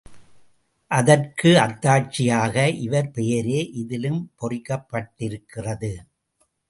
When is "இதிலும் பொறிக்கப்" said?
3.73-4.87